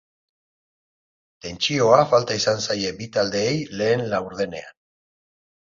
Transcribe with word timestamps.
Tentsioa 1.47 2.01
falta 2.15 2.39
izan 2.41 2.65
zaie 2.67 2.97
bi 3.03 3.11
taldeei 3.19 3.55
lehen 3.79 4.07
laurdenean. 4.15 4.77